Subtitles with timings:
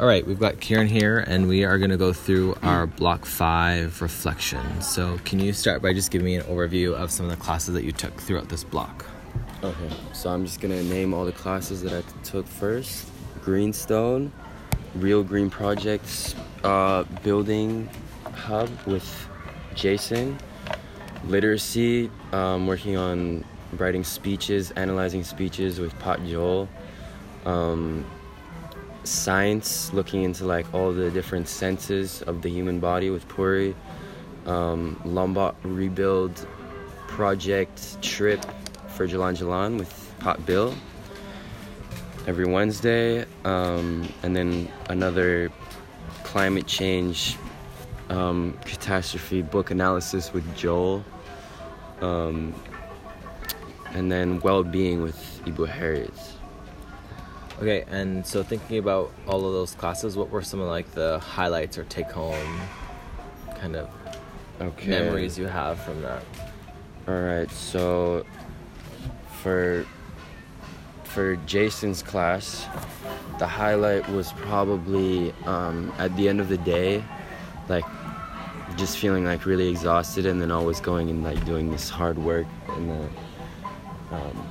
[0.00, 3.26] All right, we've got Kieran here, and we are going to go through our Block
[3.26, 4.80] 5 reflection.
[4.80, 7.74] So, can you start by just giving me an overview of some of the classes
[7.74, 9.06] that you took throughout this block?
[9.64, 13.08] Okay, so I'm just gonna name all the classes that I took first.
[13.42, 14.30] Greenstone,
[14.94, 17.88] Real Green Projects, uh, Building
[18.34, 19.28] Hub with
[19.74, 20.38] Jason,
[21.24, 26.68] Literacy, um, working on writing speeches, analyzing speeches with Pat Joel,
[27.44, 28.04] um,
[29.08, 33.74] Science, looking into like all the different senses of the human body with Puri,
[34.46, 36.46] um, Lombok Rebuild
[37.06, 38.44] Project Trip
[38.88, 40.74] for Jalan Jalan with Hot Bill
[42.26, 45.50] every Wednesday, um, and then another
[46.24, 47.36] climate change
[48.10, 51.02] um, catastrophe book analysis with Joel,
[52.02, 52.54] um,
[53.94, 56.12] and then well-being with Ibu Harriet.
[57.60, 61.18] Okay, and so thinking about all of those classes, what were some of like the
[61.18, 62.60] highlights or take home
[63.60, 63.88] kind of
[64.60, 64.88] Okay.
[64.88, 66.22] memories you have from that?
[67.08, 68.24] All right, so
[69.42, 69.84] for
[71.04, 72.66] for Jason's class,
[73.38, 77.02] the highlight was probably um, at the end of the day,
[77.68, 77.84] like
[78.76, 82.46] just feeling like really exhausted, and then always going and like doing this hard work
[82.76, 83.08] in the
[84.14, 84.46] um,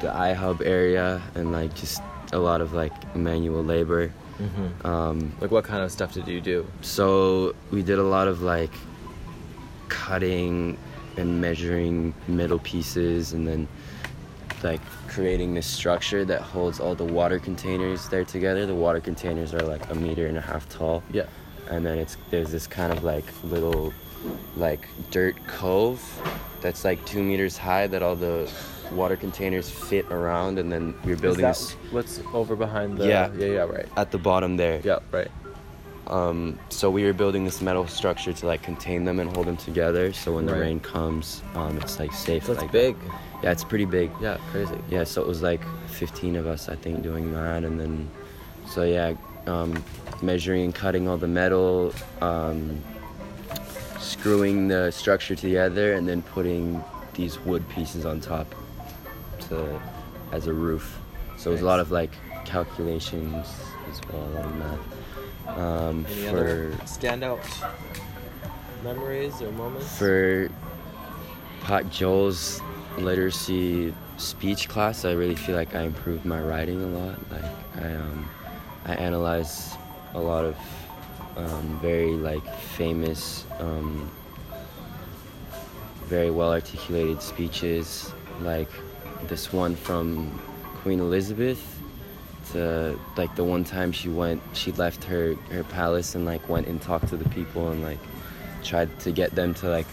[0.00, 2.02] the iHub area, and like just
[2.34, 4.12] a lot of like manual labor.
[4.38, 4.86] Mm-hmm.
[4.86, 6.66] Um, Like, what kind of stuff did you do?
[6.82, 8.72] so we did a lot of like
[9.88, 10.76] cutting
[11.16, 13.68] and measuring metal pieces and then
[14.64, 18.66] like creating this structure that holds all the water containers there together.
[18.66, 21.02] The water containers are like a meter and a half tall.
[21.12, 21.26] Yeah.
[21.70, 23.92] And then it's there's this kind of like little
[24.56, 26.00] like dirt cove
[26.62, 28.50] that's like two meters high that all the
[28.94, 33.06] water containers fit around and then we're building Is this what's over behind the.
[33.06, 33.30] Yeah.
[33.36, 33.86] Yeah, yeah, right.
[33.96, 34.80] at the bottom there.
[34.84, 35.30] Yeah, right.
[36.06, 39.56] Um, so we were building this metal structure to like contain them and hold them
[39.56, 40.12] together.
[40.12, 40.60] So when the Right.
[40.60, 42.48] rain comes, um, it's like safe.
[42.48, 42.94] It's like big.
[43.42, 44.10] Yeah, it's pretty big.
[44.20, 44.76] Yeah, crazy.
[44.90, 48.08] Yeah, so it was like 15 of us, I think, doing that, and then,
[48.68, 49.14] so yeah,
[49.46, 49.82] um,
[50.22, 52.82] measuring and cutting all the metal, um,
[53.98, 56.82] screwing the structure together, and then putting
[57.14, 58.54] these wood pieces on top
[59.48, 59.80] to
[60.32, 60.98] as a roof.
[61.36, 62.12] So it was a lot of like
[62.44, 63.46] calculations
[63.90, 65.58] as well on that.
[65.58, 67.40] Um, Any for other standout
[68.82, 69.98] memories or moments?
[69.98, 70.48] for
[71.62, 72.60] Pat Joel's
[72.98, 77.18] literacy speech class, I really feel like I improved my writing a lot.
[77.30, 78.28] Like I um,
[78.86, 79.74] I analyze
[80.14, 80.56] a lot of
[81.36, 84.10] um, very like famous, um,
[86.04, 88.12] very well articulated speeches,
[88.42, 88.70] like
[89.28, 90.30] this one from
[90.82, 91.62] Queen Elizabeth.
[92.52, 96.66] To like the one time she went, she left her her palace and like went
[96.66, 97.98] and talked to the people and like
[98.62, 99.86] tried to get them to like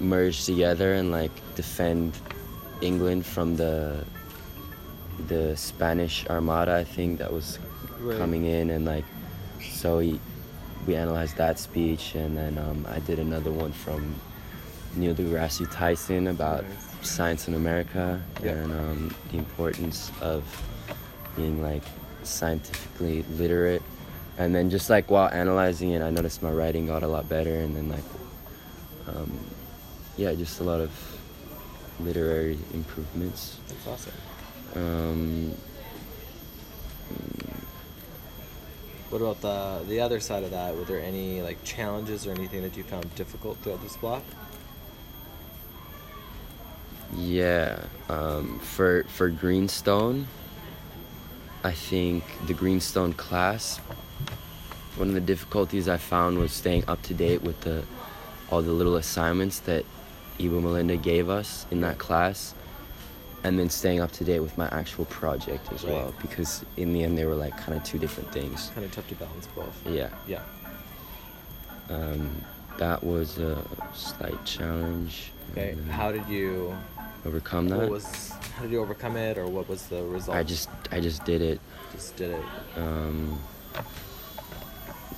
[0.00, 2.16] merge together and like defend
[2.80, 4.02] England from the
[5.26, 7.58] the Spanish Armada I think that was
[8.00, 8.16] Right.
[8.16, 9.04] coming in and like
[9.72, 10.20] so we
[10.86, 14.14] we analyzed that speech and then um, I did another one from
[14.94, 16.87] Neil deGrasse Tyson about Nice.
[17.02, 20.44] Science in America and um, the importance of
[21.36, 21.82] being like
[22.22, 23.82] scientifically literate
[24.38, 27.54] and then just like while analyzing it I noticed my writing got a lot better
[27.60, 28.04] and then like
[29.08, 29.38] um,
[30.16, 30.90] yeah just a lot of
[32.00, 34.12] literary improvements That's awesome.
[34.74, 35.54] um,
[39.10, 40.76] What about the the other side of that?
[40.76, 44.22] Were there any like challenges or anything that you found difficult throughout this block?
[47.16, 50.26] Yeah, um, for for Greenstone,
[51.64, 53.78] I think the Greenstone class.
[54.96, 57.82] One of the difficulties I found was staying up to date with the
[58.50, 59.84] all the little assignments that
[60.38, 62.54] Eva Melinda gave us in that class,
[63.44, 65.92] and then staying up to date with my actual project as Right.
[65.94, 66.14] well.
[66.20, 68.70] Because in the end, they were like kind of two different things.
[68.74, 69.86] Kind of tough to balance both.
[69.86, 70.42] Yeah, Yeah.
[71.88, 72.30] um,
[72.76, 73.62] that was a
[73.94, 75.30] slight challenge.
[75.52, 75.74] Okay.
[75.90, 76.76] How did you?
[77.28, 77.78] Overcome that?
[77.78, 78.30] What was?
[78.56, 80.36] How did you overcome it, or what was the result?
[80.36, 81.60] I just I just did it.
[81.92, 82.44] just did it.
[82.76, 83.38] um,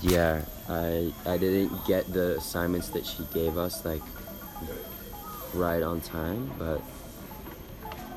[0.02, 0.40] yeah
[0.70, 4.00] i i didn't get the assignments that she gave us like
[5.52, 6.80] right on time but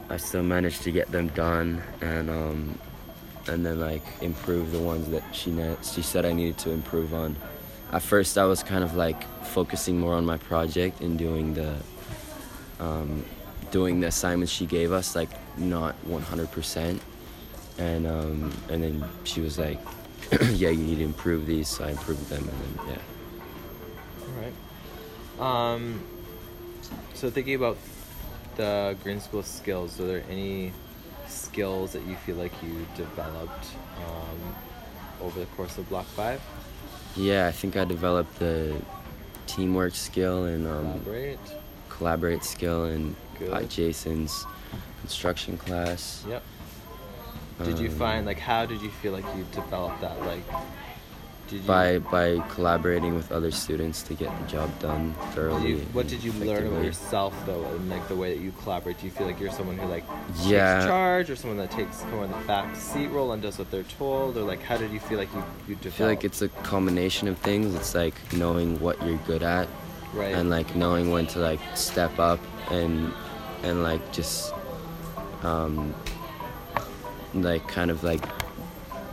[0.09, 2.79] i still managed to get them done and um
[3.47, 7.13] and then like improve the ones that she ne- she said i needed to improve
[7.13, 7.35] on
[7.91, 11.75] at first i was kind of like focusing more on my project and doing the
[12.79, 13.25] um
[13.73, 16.99] doing the assignments she gave us like not 100%
[17.79, 19.79] and um, and then she was like
[20.53, 21.67] yeah, you need to improve these.
[21.67, 24.51] So I improved them, and then yeah.
[25.39, 25.73] All right.
[25.73, 26.01] Um,
[27.13, 27.77] so thinking about
[28.55, 30.71] the green school skills, are there any
[31.27, 33.67] skills that you feel like you developed
[33.97, 34.55] um,
[35.21, 36.41] over the course of Block Five?
[37.15, 38.75] Yeah, I think I developed the
[39.45, 41.39] teamwork skill and um, Elaborate.
[41.97, 43.15] Collaborate skill in
[43.51, 44.45] uh, Jason's
[45.01, 46.23] construction class.
[46.27, 46.43] Yep.
[47.63, 50.19] Did you Um, find like how did you feel like you developed that?
[50.25, 50.43] Like,
[51.47, 55.69] did you by by collaborating with other students to get the job done Did thoroughly.
[55.69, 58.97] you, what did you learn about yourself though, and like the way that you collaborate?
[58.99, 60.03] Do you feel like you're someone who like
[60.45, 60.73] Yeah.
[60.79, 63.69] takes charge, or someone that takes come on the back seat role and does what
[63.69, 66.41] they're told, or like how did you feel like you you I feel like it's
[66.41, 67.75] a combination of things.
[67.75, 69.67] It's like knowing what you're good at
[70.13, 70.33] right.
[70.35, 72.39] and like knowing when to like step up
[72.71, 73.11] and
[73.63, 74.53] and like just
[75.43, 75.93] um
[77.33, 78.23] like kind of like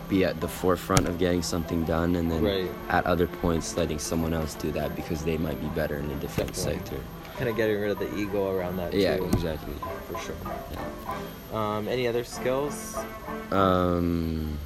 [0.09, 2.71] be at the forefront of getting something done and then Right.
[2.89, 6.15] at other points letting someone else do that because they might be better in a
[6.17, 6.79] different Definitely.
[6.81, 6.97] sector.
[7.37, 8.93] kind of getting rid of the ego around that.
[8.93, 9.73] Yeah, too, exactly.
[10.09, 10.35] for sure.
[10.73, 11.77] Yeah.
[11.77, 12.97] Um, any other skills?
[13.51, 14.59] Um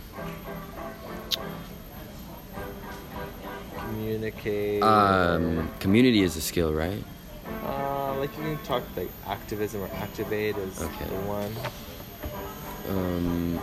[3.86, 4.82] Communicate.
[4.82, 7.02] um community is a skill, right?
[7.64, 11.04] Uh, like you can talk like activism or activate is Okay.
[11.06, 11.52] the one.
[12.90, 13.60] Um,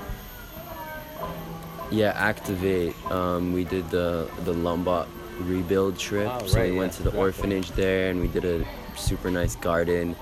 [1.92, 2.96] yeah, activate.
[3.12, 5.08] Um, we did the the Lombok
[5.40, 6.30] rebuild trip.
[6.32, 7.20] Oh, so right, we went yeah, to the exactly.
[7.20, 8.66] orphanage there, and we did a
[8.96, 10.16] super nice garden.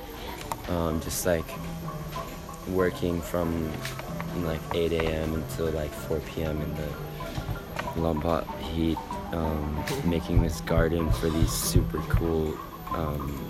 [0.69, 1.45] Um, just like
[2.69, 3.71] working from
[4.43, 5.33] like 8 a.m.
[5.33, 6.61] until like 4 p.m.
[6.61, 8.97] in the Lombok heat,
[9.31, 12.57] um, making this garden for these super cool
[12.91, 13.45] um,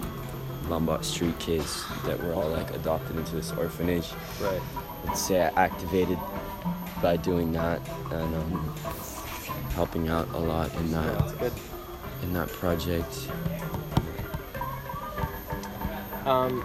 [0.67, 4.07] Lombok street kids that were all like adopted into this orphanage.
[4.41, 4.61] Right.
[5.07, 6.19] I'd say I activated
[7.01, 7.81] by doing that
[8.11, 8.75] and um,
[9.73, 11.53] helping out a lot in that good.
[12.23, 13.29] in that project.
[16.25, 16.63] Um,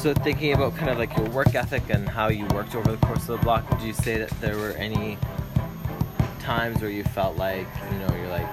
[0.00, 3.06] so thinking about kind of like your work ethic and how you worked over the
[3.06, 5.18] course of the block, would you say that there were any
[6.48, 8.48] times where you felt like you know you're like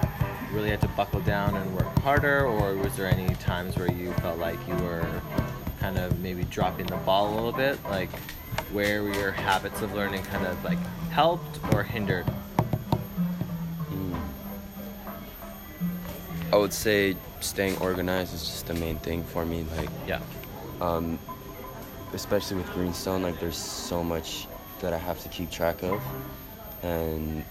[0.52, 4.12] really had to buckle down and work harder, or was there any times where you
[4.24, 5.08] felt like you were
[5.80, 8.10] kind of maybe dropping the ball a little bit, like
[8.70, 10.76] where were your habits of learning kind of like
[11.10, 12.26] helped or hindered?
[13.90, 14.20] Mm.
[16.52, 19.64] I would say staying organized is just the main thing for me.
[19.74, 20.20] Like, Yeah.
[20.82, 21.18] um,
[22.12, 24.46] especially with Greenstone, like there's so much
[24.80, 26.02] that I have to keep track of,
[26.82, 27.42] and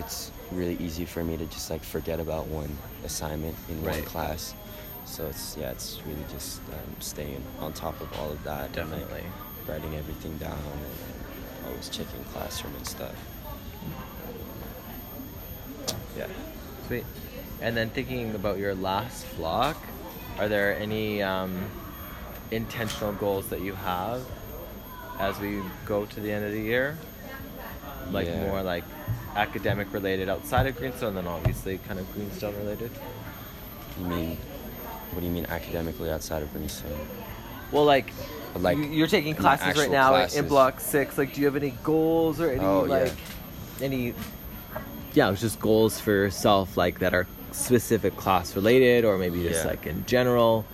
[0.00, 2.70] it's really easy for me to just like forget about one
[3.04, 4.54] assignment in one class.
[5.06, 8.76] So it's yeah, it's really just um, staying on top of all of that.
[8.76, 9.22] and, like, Definitely.
[9.68, 13.14] writing everything down and always checking classroom and stuff.
[16.16, 16.26] Yeah.
[16.86, 17.04] Sweet.
[17.60, 19.76] And then thinking about your last vlog,
[20.38, 21.60] are there any um,
[22.50, 24.22] intentional goals that you have
[25.18, 26.96] as we go to the end of the year?
[28.10, 28.46] Like Yeah.
[28.48, 28.84] more like
[29.36, 32.90] academic related outside of Greenstone, then obviously kind of Greenstone related.
[33.98, 34.36] You mean,
[35.12, 36.92] what do you mean academically outside of Greenstone?
[37.72, 38.12] Well, like,
[38.56, 40.48] Like, you, you're taking classes right actual now in.
[40.48, 41.16] Block Six.
[41.16, 42.90] Like, do you have any goals or any Oh, yeah.
[43.04, 43.12] like
[43.80, 44.14] any?
[45.14, 49.42] Yeah, it was just goals for yourself, like that are specific class related, or maybe
[49.42, 49.70] just Yeah.
[49.70, 50.64] like in general.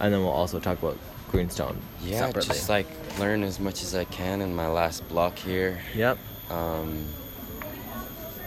[0.00, 0.96] And then we'll also talk about
[1.30, 2.48] Greenstone Yeah, separately.
[2.54, 2.86] just like
[3.18, 5.80] learn as much as I can in my last block here.
[5.94, 6.18] Yep.
[6.50, 7.04] Um,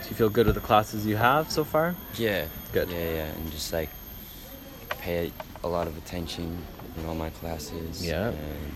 [0.05, 1.95] Do you feel good with the classes you have so far?
[2.15, 2.89] yeah, Good.
[2.89, 3.89] Yeah, yeah, and just like
[4.89, 5.31] pay
[5.63, 6.61] a lot of attention
[6.97, 8.05] in all my classes.
[8.05, 8.27] Yeah.
[8.29, 8.75] and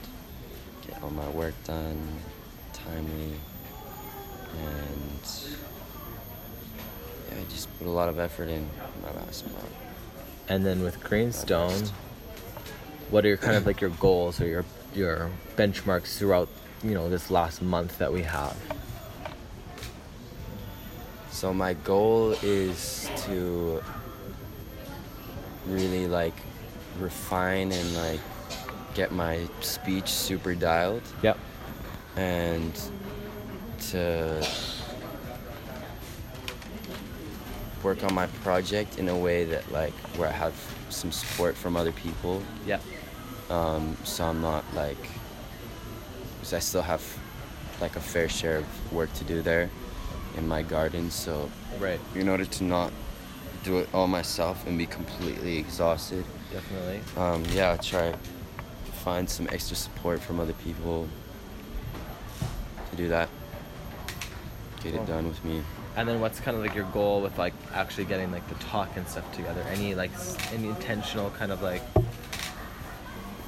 [0.88, 2.02] get all my work done
[2.74, 3.34] timely,
[4.58, 5.20] and
[7.30, 8.68] yeah, I just put a lot of effort in
[9.04, 9.66] my last block.
[10.48, 11.84] And then with Greenstone,
[13.12, 16.50] what are your kind of like your goals or your your benchmarks throughout
[16.82, 18.58] you know this last month that we have?
[21.40, 23.82] So my goal is to
[25.68, 26.34] really like
[27.00, 28.20] refine and like
[28.94, 31.38] get my speech super dialed Yep.
[32.18, 32.78] and
[33.92, 34.46] to
[37.84, 40.56] work on my project in a way that like where I have
[40.90, 42.82] some support from other people Yep.
[43.50, 44.98] um, so I'm not like
[46.36, 47.02] because I still have
[47.80, 49.70] like a fair share of work to do there
[50.40, 52.00] in my garden so Right.
[52.16, 52.92] in order to not
[53.64, 57.02] do it all myself and be completely exhausted Definitely.
[57.18, 58.18] um, yeah I'll try to
[59.04, 61.08] find some extra support from other people
[62.90, 63.30] to do that
[64.82, 65.04] get Cool.
[65.04, 65.62] it done with me.
[65.98, 68.96] And then what's kind of like your goal with like actually getting like the talk
[68.96, 69.62] and stuff together?
[69.70, 70.12] Any like
[70.54, 71.82] any intentional kind of like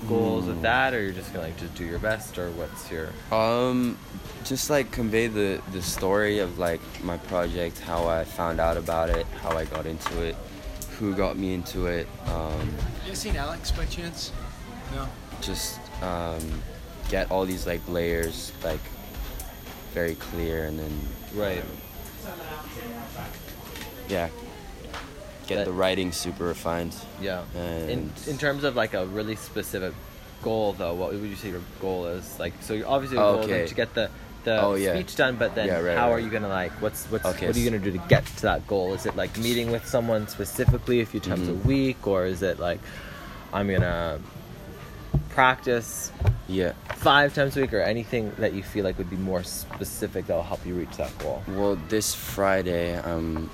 [0.08, 0.62] goals with Hmm.
[0.63, 3.98] that, or you're just gonna like just do your best, or what's your Um,
[4.43, 9.10] just like convey the the story of like my project, how I found out about
[9.10, 10.36] it, how I got into it,
[11.00, 12.08] who got me into it.
[12.27, 12.74] Um,
[13.08, 14.31] You seen Alex by chance?
[14.96, 15.08] No.
[15.41, 16.62] just um,
[17.10, 18.79] get all these like layers like
[19.93, 20.91] very clear, and then
[21.36, 21.63] right?
[24.10, 24.29] yeah,
[25.51, 26.93] get That- the writing super refined.
[27.22, 27.41] Yeah.
[27.55, 29.93] In And- in terms of like a really specific
[30.43, 32.25] goal, though, what would you say your goal is?
[32.39, 34.10] Like, so you're obviously your goal is to get the
[34.43, 34.96] the Oh, yeah.
[34.96, 36.72] speech done, but then Yeah, right, how are you gonna like?
[36.81, 38.91] What's what's Okay, what are you gonna do to get to that goal?
[38.96, 41.65] Is it like meeting with someone specifically a few times a Mhm.
[41.65, 42.79] week, or is it like
[43.53, 44.17] I'm gonna
[45.29, 46.12] practice
[46.48, 46.72] Yeah.
[46.96, 50.34] five times a week, or anything that you feel like would be more specific that
[50.36, 51.43] will help you reach that goal?
[51.48, 53.50] Well, this Friday, um,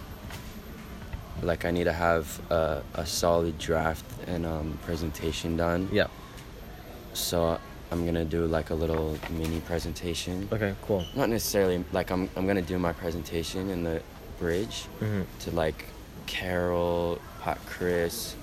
[1.43, 5.89] like I need to have a, a solid draft and um, presentation done.
[5.91, 6.07] Yeah.
[7.13, 7.59] So
[7.91, 10.47] I'm gonna do like a little mini presentation.
[10.51, 10.73] Okay.
[10.83, 11.05] Cool.
[11.15, 14.01] Not necessarily like I'm I'm gonna do my presentation in the
[14.39, 15.85] bridge hmm to like
[16.27, 18.35] Carol, Pat, Chris,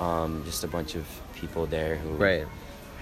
[0.00, 2.46] um, just a bunch of people there who Right.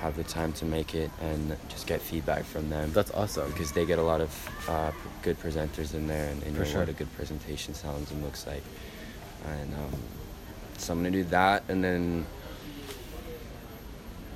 [0.01, 2.93] have the time to make it and just get feedback from them.
[2.93, 3.51] That's awesome.
[3.51, 4.31] because they get a lot of
[4.69, 4.93] uh,
[5.23, 6.81] good presenters in there and they For know sure.
[6.81, 8.63] what a good presentation sounds and looks like.
[9.47, 10.01] And um,
[10.79, 12.27] so I'm gonna do that, and then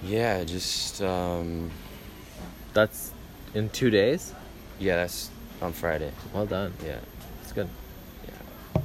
[0.02, 1.70] yeah, just um,
[2.72, 3.12] That's
[3.54, 4.34] in two days.
[4.78, 5.30] yeah, that's
[5.62, 6.10] on Friday.
[6.32, 6.72] Well done.
[6.84, 6.98] Yeah,
[7.40, 7.68] That's good.
[8.26, 8.32] yeah.
[8.76, 8.82] All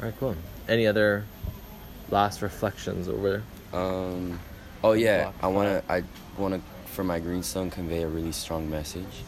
[0.00, 0.34] right, cool.
[0.68, 1.24] Any other
[2.10, 3.42] last reflections over?
[3.72, 4.38] Um,
[4.82, 6.02] oh yeah, I wanna I
[6.38, 9.22] wanna for my Greenstone convey a really strong message.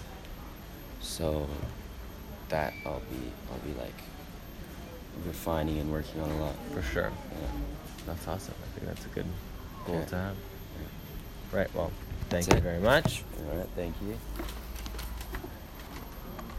[1.00, 1.46] So
[2.48, 3.94] that I'll be I'll be like
[5.26, 6.54] refining and working on a lot.
[6.72, 7.10] For sure.
[7.10, 7.48] Yeah.
[8.06, 8.54] That's awesome.
[8.62, 9.26] I think that's a good
[9.86, 10.06] goal Okay.
[10.10, 10.36] to have.
[11.52, 11.74] Right.
[11.74, 11.90] Well,
[12.28, 12.62] thank That's you it.
[12.62, 13.24] very much.
[13.50, 14.18] All right, thank you.